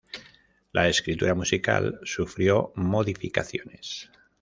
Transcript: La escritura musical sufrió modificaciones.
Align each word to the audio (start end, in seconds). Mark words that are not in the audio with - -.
La 0.71 0.87
escritura 0.89 1.35
musical 1.35 1.99
sufrió 2.05 2.73
modificaciones. 2.75 4.09